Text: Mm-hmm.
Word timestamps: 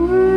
Mm-hmm. 0.00 0.29